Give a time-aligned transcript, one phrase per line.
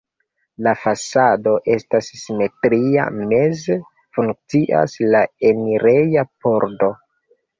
[0.67, 3.03] La fasado estas simetria,
[3.33, 3.77] meze
[4.19, 6.93] funkcias la enireja pordo.